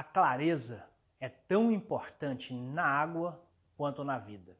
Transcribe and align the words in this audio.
A 0.00 0.02
clareza 0.02 0.88
é 1.20 1.28
tão 1.28 1.70
importante 1.70 2.54
na 2.54 2.86
água 2.86 3.38
quanto 3.76 4.02
na 4.02 4.18
vida. 4.18 4.56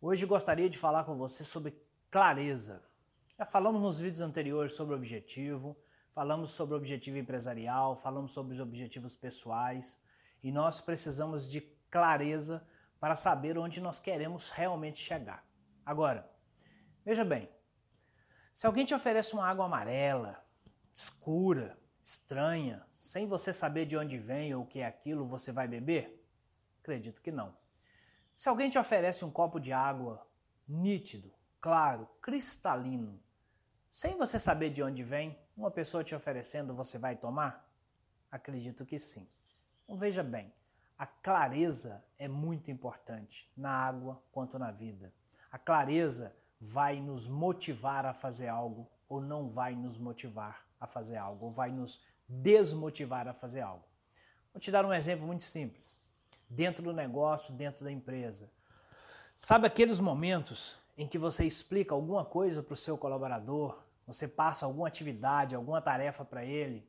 Hoje 0.00 0.26
gostaria 0.26 0.68
de 0.68 0.76
falar 0.76 1.04
com 1.04 1.16
você 1.16 1.44
sobre 1.44 1.80
clareza. 2.10 2.82
Já 3.38 3.46
falamos 3.46 3.80
nos 3.80 4.00
vídeos 4.00 4.20
anteriores 4.20 4.72
sobre 4.72 4.96
objetivo, 4.96 5.76
falamos 6.10 6.50
sobre 6.50 6.74
objetivo 6.74 7.18
empresarial, 7.18 7.94
falamos 7.94 8.32
sobre 8.32 8.54
os 8.54 8.58
objetivos 8.58 9.14
pessoais 9.14 10.00
e 10.42 10.50
nós 10.50 10.80
precisamos 10.80 11.48
de 11.48 11.60
clareza 11.88 12.66
para 12.98 13.14
saber 13.14 13.56
onde 13.56 13.80
nós 13.80 14.00
queremos 14.00 14.48
realmente 14.48 14.98
chegar. 14.98 15.46
Agora, 15.86 16.28
veja 17.08 17.24
bem, 17.24 17.48
se 18.52 18.66
alguém 18.66 18.84
te 18.84 18.94
oferece 18.94 19.32
uma 19.32 19.46
água 19.46 19.64
amarela, 19.64 20.44
escura, 20.92 21.78
estranha, 22.02 22.86
sem 22.94 23.26
você 23.26 23.50
saber 23.50 23.86
de 23.86 23.96
onde 23.96 24.18
vem 24.18 24.54
ou 24.54 24.64
o 24.64 24.66
que 24.66 24.80
é 24.80 24.86
aquilo, 24.86 25.26
você 25.26 25.50
vai 25.50 25.66
beber? 25.66 26.22
Acredito 26.82 27.22
que 27.22 27.32
não. 27.32 27.56
Se 28.36 28.46
alguém 28.46 28.68
te 28.68 28.78
oferece 28.78 29.24
um 29.24 29.30
copo 29.30 29.58
de 29.58 29.72
água 29.72 30.28
nítido, 30.68 31.32
claro, 31.62 32.06
cristalino, 32.20 33.18
sem 33.90 34.14
você 34.18 34.38
saber 34.38 34.68
de 34.68 34.82
onde 34.82 35.02
vem, 35.02 35.38
uma 35.56 35.70
pessoa 35.70 36.04
te 36.04 36.14
oferecendo, 36.14 36.74
você 36.74 36.98
vai 36.98 37.16
tomar? 37.16 37.72
Acredito 38.30 38.84
que 38.84 38.98
sim. 38.98 39.26
Então 39.84 39.96
veja 39.96 40.22
bem, 40.22 40.52
a 40.98 41.06
clareza 41.06 42.04
é 42.18 42.28
muito 42.28 42.70
importante 42.70 43.50
na 43.56 43.70
água 43.70 44.22
quanto 44.30 44.58
na 44.58 44.70
vida. 44.70 45.10
A 45.50 45.58
clareza 45.58 46.36
vai 46.60 47.00
nos 47.00 47.28
motivar 47.28 48.04
a 48.06 48.12
fazer 48.12 48.48
algo 48.48 48.88
ou 49.08 49.20
não 49.20 49.48
vai 49.48 49.74
nos 49.74 49.96
motivar 49.96 50.66
a 50.78 50.86
fazer 50.86 51.16
algo, 51.16 51.46
ou 51.46 51.50
vai 51.50 51.70
nos 51.70 52.00
desmotivar 52.28 53.26
a 53.26 53.32
fazer 53.32 53.62
algo. 53.62 53.84
Vou 54.52 54.60
te 54.60 54.70
dar 54.70 54.84
um 54.84 54.92
exemplo 54.92 55.26
muito 55.26 55.44
simples. 55.44 56.00
Dentro 56.48 56.82
do 56.82 56.92
negócio, 56.92 57.54
dentro 57.54 57.84
da 57.84 57.90
empresa. 57.90 58.50
Sabe 59.36 59.66
aqueles 59.66 59.98
momentos 59.98 60.78
em 60.96 61.06
que 61.06 61.16
você 61.16 61.44
explica 61.44 61.94
alguma 61.94 62.24
coisa 62.24 62.62
para 62.62 62.74
o 62.74 62.76
seu 62.76 62.98
colaborador, 62.98 63.82
você 64.06 64.26
passa 64.26 64.66
alguma 64.66 64.88
atividade, 64.88 65.54
alguma 65.54 65.80
tarefa 65.80 66.24
para 66.24 66.44
ele 66.44 66.86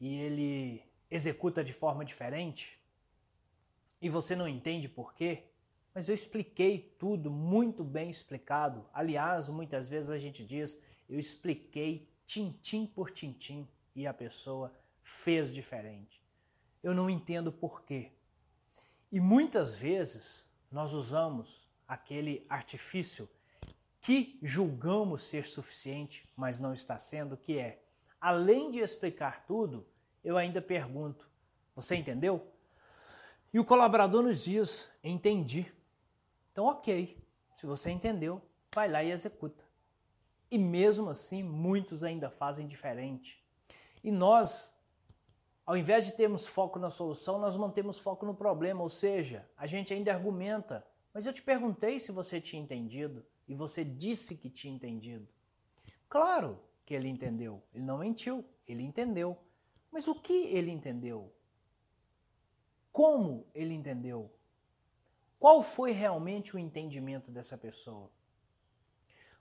e 0.00 0.20
ele 0.20 0.82
executa 1.10 1.62
de 1.62 1.72
forma 1.72 2.04
diferente 2.04 2.80
e 4.00 4.08
você 4.08 4.34
não 4.34 4.48
entende 4.48 4.88
por 4.88 5.14
quê? 5.14 5.44
Mas 5.94 6.08
eu 6.08 6.14
expliquei 6.14 6.94
tudo 6.98 7.30
muito 7.30 7.84
bem 7.84 8.10
explicado. 8.10 8.84
Aliás, 8.92 9.48
muitas 9.48 9.88
vezes 9.88 10.10
a 10.10 10.18
gente 10.18 10.42
diz, 10.42 10.76
eu 11.08 11.18
expliquei 11.18 12.08
tintim 12.26 12.84
por 12.84 13.10
tintim 13.10 13.68
e 13.94 14.06
a 14.06 14.12
pessoa 14.12 14.72
fez 15.00 15.54
diferente. 15.54 16.20
Eu 16.82 16.94
não 16.94 17.08
entendo 17.08 17.52
por 17.52 17.82
quê. 17.82 18.10
E 19.12 19.20
muitas 19.20 19.76
vezes 19.76 20.44
nós 20.70 20.92
usamos 20.92 21.68
aquele 21.86 22.44
artifício 22.48 23.28
que 24.00 24.38
julgamos 24.42 25.22
ser 25.22 25.46
suficiente, 25.46 26.28
mas 26.36 26.58
não 26.58 26.74
está 26.74 26.98
sendo, 26.98 27.36
que 27.36 27.58
é, 27.58 27.80
além 28.20 28.70
de 28.70 28.80
explicar 28.80 29.46
tudo, 29.46 29.86
eu 30.24 30.36
ainda 30.36 30.60
pergunto: 30.60 31.30
você 31.74 31.94
entendeu? 31.94 32.50
E 33.52 33.60
o 33.60 33.64
colaborador 33.64 34.22
nos 34.22 34.44
diz: 34.44 34.90
entendi. 35.02 35.72
Então, 36.54 36.66
ok, 36.66 37.20
se 37.52 37.66
você 37.66 37.90
entendeu, 37.90 38.40
vai 38.72 38.88
lá 38.88 39.02
e 39.02 39.10
executa. 39.10 39.64
E 40.48 40.56
mesmo 40.56 41.10
assim, 41.10 41.42
muitos 41.42 42.04
ainda 42.04 42.30
fazem 42.30 42.64
diferente. 42.64 43.44
E 44.04 44.12
nós, 44.12 44.72
ao 45.66 45.76
invés 45.76 46.06
de 46.06 46.12
termos 46.12 46.46
foco 46.46 46.78
na 46.78 46.90
solução, 46.90 47.40
nós 47.40 47.56
mantemos 47.56 47.98
foco 47.98 48.24
no 48.24 48.36
problema, 48.36 48.82
ou 48.82 48.88
seja, 48.88 49.50
a 49.56 49.66
gente 49.66 49.92
ainda 49.92 50.14
argumenta. 50.14 50.86
Mas 51.12 51.26
eu 51.26 51.32
te 51.32 51.42
perguntei 51.42 51.98
se 51.98 52.12
você 52.12 52.40
tinha 52.40 52.62
entendido 52.62 53.26
e 53.48 53.54
você 53.56 53.84
disse 53.84 54.36
que 54.36 54.48
tinha 54.48 54.72
entendido. 54.72 55.26
Claro 56.08 56.60
que 56.86 56.94
ele 56.94 57.08
entendeu, 57.08 57.64
ele 57.74 57.82
não 57.82 57.98
mentiu, 57.98 58.44
ele 58.68 58.84
entendeu. 58.84 59.36
Mas 59.90 60.06
o 60.06 60.14
que 60.14 60.54
ele 60.54 60.70
entendeu? 60.70 61.34
Como 62.92 63.44
ele 63.52 63.74
entendeu? 63.74 64.30
Qual 65.44 65.62
foi 65.62 65.92
realmente 65.92 66.56
o 66.56 66.58
entendimento 66.58 67.30
dessa 67.30 67.58
pessoa? 67.58 68.10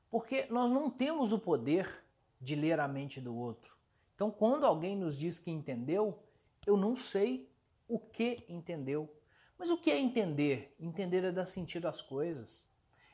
Porque 0.10 0.46
nós 0.50 0.70
não 0.70 0.90
temos 0.90 1.32
o 1.32 1.40
poder 1.40 2.04
de 2.42 2.56
ler 2.56 2.78
a 2.82 2.90
mente 2.90 3.22
do 3.22 3.34
outro. 3.34 3.78
Então, 4.14 4.30
quando 4.30 4.66
alguém 4.66 4.98
nos 4.98 5.18
diz 5.18 5.40
que 5.40 5.50
entendeu, 5.50 6.22
eu 6.68 6.76
não 6.76 6.94
sei 6.94 7.50
o 7.88 7.98
que 7.98 8.44
entendeu. 8.50 9.10
Mas 9.58 9.70
o 9.70 9.78
que 9.78 9.90
é 9.90 9.98
entender? 9.98 10.76
Entender 10.78 11.24
é 11.24 11.32
dar 11.32 11.46
sentido 11.46 11.88
às 11.88 12.02
coisas. 12.02 12.68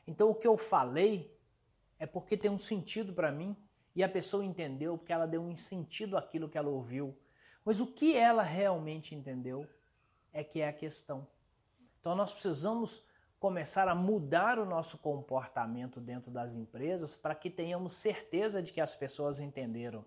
Então, 0.08 0.32
o 0.32 0.34
que 0.34 0.48
eu 0.48 0.58
falei 0.58 1.32
é 2.00 2.08
porque 2.08 2.36
tem 2.36 2.50
um 2.50 2.58
sentido 2.58 3.14
para 3.14 3.32
mim 3.32 3.56
e 3.96 4.04
a 4.04 4.10
pessoa 4.10 4.44
entendeu 4.44 4.98
porque 4.98 5.14
ela 5.14 5.28
deu 5.28 5.44
um 5.44 5.56
sentido 5.56 6.18
àquilo 6.18 6.50
que 6.50 6.58
ela 6.58 6.70
ouviu. 6.70 7.16
Mas 7.64 7.80
o 7.80 7.86
que 7.86 8.18
ela 8.18 8.42
realmente 8.42 9.14
entendeu 9.14 9.70
é 10.34 10.44
que 10.44 10.60
é 10.60 10.68
a 10.68 10.74
questão. 10.74 11.28
Então, 12.00 12.16
nós 12.16 12.32
precisamos 12.32 13.04
começar 13.40 13.88
a 13.88 13.96
mudar 13.96 14.60
o 14.60 14.66
nosso 14.66 14.98
comportamento 14.98 16.02
dentro 16.02 16.30
das 16.30 16.56
empresas 16.56 17.16
para 17.16 17.34
que 17.34 17.50
tenhamos 17.50 17.94
certeza 17.94 18.62
de 18.62 18.74
que 18.74 18.82
as 18.82 18.96
pessoas 18.96 19.40
entenderam. 19.40 20.04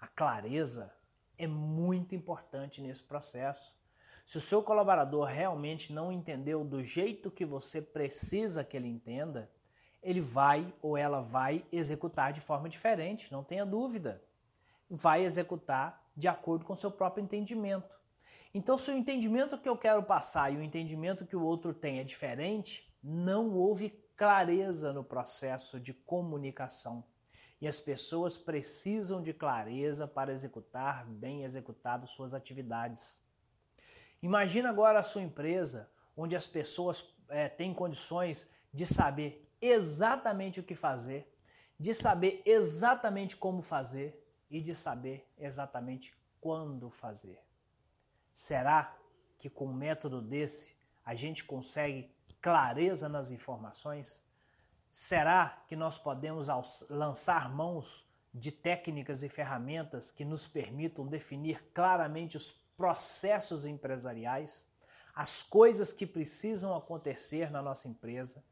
A 0.00 0.06
clareza 0.06 0.92
é 1.36 1.46
muito 1.46 2.14
importante 2.14 2.80
nesse 2.80 3.02
processo. 3.02 3.76
Se 4.24 4.38
o 4.38 4.40
seu 4.40 4.62
colaborador 4.62 5.26
realmente 5.26 5.92
não 5.92 6.10
entendeu 6.10 6.64
do 6.64 6.82
jeito 6.82 7.30
que 7.30 7.44
você 7.44 7.82
precisa 7.82 8.64
que 8.64 8.76
ele 8.76 8.88
entenda, 8.88 9.50
ele 10.02 10.20
vai 10.20 10.72
ou 10.80 10.96
ela 10.96 11.20
vai 11.20 11.66
executar 11.70 12.32
de 12.32 12.40
forma 12.40 12.68
diferente, 12.68 13.30
não 13.30 13.44
tenha 13.44 13.66
dúvida. 13.66 14.22
Vai 14.88 15.24
executar 15.24 16.10
de 16.16 16.26
acordo 16.26 16.64
com 16.64 16.74
seu 16.74 16.90
próprio 16.90 17.22
entendimento. 17.22 17.99
Então, 18.52 18.76
se 18.76 18.90
o 18.90 18.94
entendimento 18.94 19.58
que 19.58 19.68
eu 19.68 19.76
quero 19.76 20.02
passar 20.02 20.52
e 20.52 20.56
o 20.56 20.62
entendimento 20.62 21.24
que 21.24 21.36
o 21.36 21.42
outro 21.42 21.72
tem 21.72 22.00
é 22.00 22.04
diferente, 22.04 22.92
não 23.02 23.54
houve 23.54 23.90
clareza 24.16 24.92
no 24.92 25.04
processo 25.04 25.78
de 25.78 25.94
comunicação. 25.94 27.04
E 27.60 27.68
as 27.68 27.78
pessoas 27.78 28.36
precisam 28.36 29.22
de 29.22 29.32
clareza 29.32 30.08
para 30.08 30.32
executar 30.32 31.06
bem 31.06 31.44
executado 31.44 32.06
suas 32.06 32.34
atividades. 32.34 33.20
Imagina 34.22 34.68
agora 34.68 34.98
a 34.98 35.02
sua 35.02 35.22
empresa, 35.22 35.88
onde 36.16 36.34
as 36.34 36.46
pessoas 36.46 37.04
é, 37.28 37.48
têm 37.48 37.72
condições 37.72 38.48
de 38.72 38.84
saber 38.84 39.48
exatamente 39.60 40.58
o 40.58 40.62
que 40.62 40.74
fazer, 40.74 41.32
de 41.78 41.94
saber 41.94 42.42
exatamente 42.44 43.36
como 43.36 43.62
fazer 43.62 44.22
e 44.50 44.60
de 44.60 44.74
saber 44.74 45.26
exatamente 45.38 46.14
quando 46.40 46.90
fazer. 46.90 47.49
Será 48.40 48.96
que 49.38 49.50
com 49.50 49.66
um 49.66 49.74
método 49.74 50.22
desse 50.22 50.74
a 51.04 51.14
gente 51.14 51.44
consegue 51.44 52.10
clareza 52.40 53.06
nas 53.06 53.30
informações? 53.30 54.24
Será 54.90 55.62
que 55.68 55.76
nós 55.76 55.98
podemos 55.98 56.48
lançar 56.88 57.54
mãos 57.54 58.08
de 58.32 58.50
técnicas 58.50 59.22
e 59.22 59.28
ferramentas 59.28 60.10
que 60.10 60.24
nos 60.24 60.46
permitam 60.46 61.06
definir 61.06 61.62
claramente 61.74 62.38
os 62.38 62.50
processos 62.78 63.66
empresariais, 63.66 64.66
as 65.14 65.42
coisas 65.42 65.92
que 65.92 66.06
precisam 66.06 66.74
acontecer 66.74 67.50
na 67.50 67.60
nossa 67.60 67.88
empresa, 67.88 68.42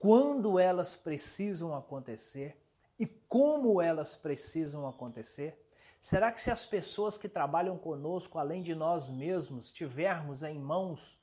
quando 0.00 0.58
elas 0.58 0.96
precisam 0.96 1.76
acontecer 1.76 2.60
e 2.98 3.06
como 3.06 3.80
elas 3.80 4.16
precisam 4.16 4.84
acontecer? 4.84 5.56
Será 6.00 6.30
que 6.30 6.40
se 6.40 6.50
as 6.50 6.64
pessoas 6.64 7.18
que 7.18 7.28
trabalham 7.28 7.76
conosco, 7.76 8.38
além 8.38 8.62
de 8.62 8.74
nós 8.74 9.08
mesmos, 9.08 9.72
tivermos 9.72 10.44
em 10.44 10.58
mãos 10.58 11.18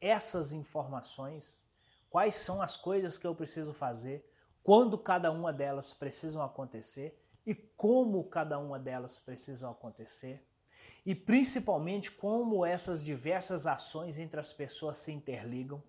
essas 0.00 0.52
informações, 0.52 1.62
quais 2.08 2.36
são 2.36 2.62
as 2.62 2.76
coisas 2.76 3.18
que 3.18 3.26
eu 3.26 3.34
preciso 3.34 3.74
fazer, 3.74 4.24
quando 4.62 4.96
cada 4.96 5.32
uma 5.32 5.52
delas 5.52 5.92
precisam 5.92 6.42
acontecer 6.42 7.20
e 7.44 7.54
como 7.54 8.22
cada 8.24 8.58
uma 8.58 8.78
delas 8.78 9.18
precisam 9.18 9.70
acontecer? 9.70 10.46
E 11.04 11.14
principalmente 11.14 12.12
como 12.12 12.64
essas 12.64 13.02
diversas 13.02 13.66
ações 13.66 14.16
entre 14.16 14.38
as 14.38 14.52
pessoas 14.52 14.98
se 14.98 15.10
interligam? 15.10 15.82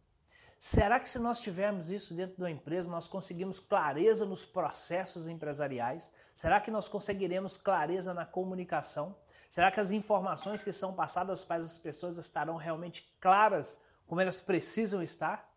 Será 0.63 0.99
que 0.99 1.09
se 1.09 1.17
nós 1.17 1.41
tivermos 1.41 1.89
isso 1.89 2.13
dentro 2.13 2.39
da 2.39 2.47
empresa, 2.47 2.87
nós 2.87 3.07
conseguimos 3.07 3.59
clareza 3.59 4.27
nos 4.27 4.45
processos 4.45 5.27
empresariais? 5.27 6.13
Será 6.35 6.61
que 6.61 6.69
nós 6.69 6.87
conseguiremos 6.87 7.57
clareza 7.57 8.13
na 8.13 8.27
comunicação? 8.27 9.17
Será 9.49 9.71
que 9.71 9.79
as 9.79 9.91
informações 9.91 10.63
que 10.63 10.71
são 10.71 10.93
passadas 10.93 11.43
para 11.43 11.63
as 11.63 11.79
pessoas 11.79 12.19
estarão 12.19 12.57
realmente 12.57 13.11
claras 13.19 13.81
como 14.05 14.21
elas 14.21 14.39
precisam 14.39 15.01
estar? 15.01 15.51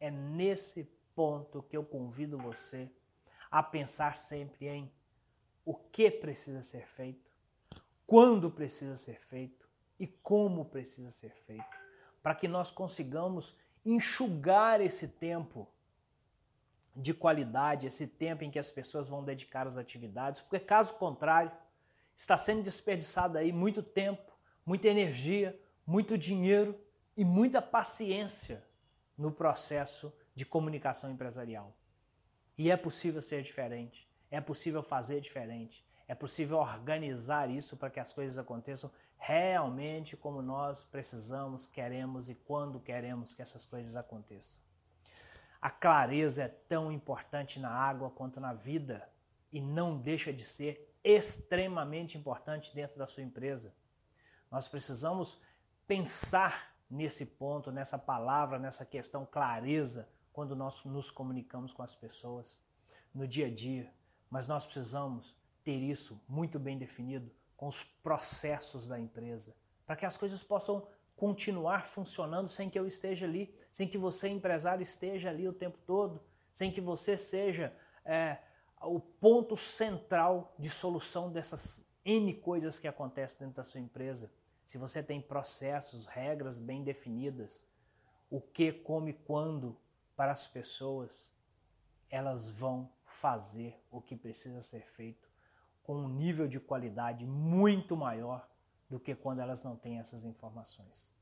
É 0.00 0.10
nesse 0.10 0.90
ponto 1.14 1.62
que 1.62 1.76
eu 1.76 1.84
convido 1.84 2.36
você 2.36 2.90
a 3.48 3.62
pensar 3.62 4.16
sempre 4.16 4.66
em 4.66 4.92
o 5.64 5.76
que 5.76 6.10
precisa 6.10 6.60
ser 6.60 6.88
feito, 6.88 7.30
quando 8.04 8.50
precisa 8.50 8.96
ser 8.96 9.20
feito 9.20 9.68
e 9.96 10.08
como 10.08 10.64
precisa 10.64 11.12
ser 11.12 11.30
feito, 11.30 11.78
para 12.20 12.34
que 12.34 12.48
nós 12.48 12.72
consigamos 12.72 13.54
enxugar 13.86 14.80
esse 14.80 15.06
tempo 15.06 15.68
de 16.94 17.14
qualidade, 17.14 17.86
esse 17.86 18.06
tempo 18.06 18.42
em 18.42 18.50
que 18.50 18.58
as 18.58 18.72
pessoas 18.72 19.08
vão 19.08 19.22
dedicar 19.22 19.66
às 19.66 19.78
atividades, 19.78 20.40
porque 20.40 20.58
caso 20.58 20.94
contrário, 20.94 21.52
está 22.16 22.36
sendo 22.36 22.62
desperdiçado 22.62 23.38
aí 23.38 23.52
muito 23.52 23.82
tempo, 23.82 24.32
muita 24.64 24.88
energia, 24.88 25.58
muito 25.86 26.18
dinheiro 26.18 26.78
e 27.16 27.24
muita 27.24 27.62
paciência 27.62 28.64
no 29.16 29.30
processo 29.30 30.12
de 30.34 30.44
comunicação 30.44 31.10
empresarial. 31.10 31.76
E 32.58 32.70
é 32.70 32.76
possível 32.76 33.22
ser 33.22 33.42
diferente, 33.42 34.08
é 34.30 34.40
possível 34.40 34.82
fazer 34.82 35.20
diferente, 35.20 35.85
é 36.08 36.14
possível 36.14 36.58
organizar 36.58 37.50
isso 37.50 37.76
para 37.76 37.90
que 37.90 37.98
as 37.98 38.12
coisas 38.12 38.38
aconteçam 38.38 38.90
realmente 39.18 40.16
como 40.16 40.40
nós 40.40 40.84
precisamos, 40.84 41.66
queremos 41.66 42.28
e 42.28 42.34
quando 42.34 42.78
queremos 42.78 43.34
que 43.34 43.42
essas 43.42 43.66
coisas 43.66 43.96
aconteçam. 43.96 44.62
A 45.60 45.70
clareza 45.70 46.44
é 46.44 46.48
tão 46.48 46.92
importante 46.92 47.58
na 47.58 47.70
água 47.70 48.10
quanto 48.10 48.38
na 48.38 48.52
vida 48.52 49.08
e 49.50 49.60
não 49.60 49.98
deixa 49.98 50.32
de 50.32 50.44
ser 50.44 50.94
extremamente 51.02 52.16
importante 52.16 52.74
dentro 52.74 52.98
da 52.98 53.06
sua 53.06 53.22
empresa. 53.22 53.74
Nós 54.50 54.68
precisamos 54.68 55.40
pensar 55.86 56.76
nesse 56.88 57.26
ponto, 57.26 57.72
nessa 57.72 57.98
palavra, 57.98 58.58
nessa 58.58 58.84
questão 58.84 59.26
clareza 59.26 60.08
quando 60.32 60.54
nós 60.54 60.84
nos 60.84 61.10
comunicamos 61.10 61.72
com 61.72 61.82
as 61.82 61.94
pessoas 61.94 62.62
no 63.14 63.26
dia 63.26 63.46
a 63.46 63.50
dia, 63.50 63.92
mas 64.30 64.46
nós 64.46 64.64
precisamos 64.64 65.36
ter 65.66 65.82
isso 65.82 66.22
muito 66.28 66.60
bem 66.60 66.78
definido 66.78 67.28
com 67.56 67.66
os 67.66 67.82
processos 67.82 68.86
da 68.86 69.00
empresa, 69.00 69.52
para 69.84 69.96
que 69.96 70.06
as 70.06 70.16
coisas 70.16 70.40
possam 70.40 70.86
continuar 71.16 71.84
funcionando 71.84 72.46
sem 72.46 72.70
que 72.70 72.78
eu 72.78 72.86
esteja 72.86 73.26
ali, 73.26 73.52
sem 73.72 73.88
que 73.88 73.98
você, 73.98 74.28
empresário, 74.28 74.80
esteja 74.80 75.28
ali 75.28 75.48
o 75.48 75.52
tempo 75.52 75.76
todo, 75.84 76.22
sem 76.52 76.70
que 76.70 76.80
você 76.80 77.18
seja 77.18 77.76
é, 78.04 78.38
o 78.80 79.00
ponto 79.00 79.56
central 79.56 80.54
de 80.56 80.70
solução 80.70 81.32
dessas 81.32 81.82
N 82.04 82.32
coisas 82.34 82.78
que 82.78 82.86
acontecem 82.86 83.40
dentro 83.40 83.56
da 83.56 83.64
sua 83.64 83.80
empresa. 83.80 84.30
Se 84.64 84.78
você 84.78 85.02
tem 85.02 85.20
processos, 85.20 86.06
regras 86.06 86.60
bem 86.60 86.84
definidas, 86.84 87.64
o 88.30 88.40
que, 88.40 88.70
como 88.70 89.08
e 89.08 89.12
quando 89.12 89.76
para 90.14 90.30
as 90.30 90.46
pessoas, 90.46 91.32
elas 92.08 92.50
vão 92.50 92.88
fazer 93.04 93.76
o 93.90 94.00
que 94.00 94.14
precisa 94.14 94.60
ser 94.60 94.86
feito 94.86 95.26
com 95.86 95.94
um 95.94 96.08
nível 96.08 96.48
de 96.48 96.58
qualidade 96.58 97.24
muito 97.24 97.96
maior 97.96 98.48
do 98.90 98.98
que 98.98 99.14
quando 99.14 99.38
elas 99.38 99.62
não 99.62 99.76
têm 99.76 100.00
essas 100.00 100.24
informações. 100.24 101.14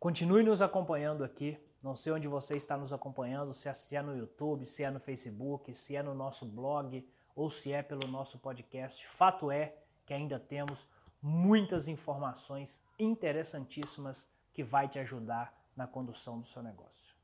Continue 0.00 0.42
nos 0.42 0.62
acompanhando 0.62 1.22
aqui. 1.22 1.58
Não 1.82 1.94
sei 1.94 2.14
onde 2.14 2.28
você 2.28 2.56
está 2.56 2.78
nos 2.78 2.94
acompanhando, 2.94 3.52
se 3.52 3.94
é 3.94 4.00
no 4.00 4.16
YouTube, 4.16 4.64
se 4.64 4.82
é 4.82 4.90
no 4.90 4.98
Facebook, 4.98 5.74
se 5.74 5.94
é 5.94 6.02
no 6.02 6.14
nosso 6.14 6.46
blog 6.46 7.06
ou 7.34 7.50
se 7.50 7.72
é 7.72 7.82
pelo 7.82 8.08
nosso 8.08 8.38
podcast. 8.38 9.06
Fato 9.06 9.50
é 9.50 9.76
que 10.06 10.14
ainda 10.14 10.40
temos 10.40 10.88
muitas 11.20 11.88
informações 11.88 12.82
interessantíssimas 12.98 14.30
que 14.54 14.62
vai 14.64 14.88
te 14.88 14.98
ajudar 14.98 15.54
na 15.76 15.86
condução 15.86 16.40
do 16.40 16.46
seu 16.46 16.62
negócio. 16.62 17.14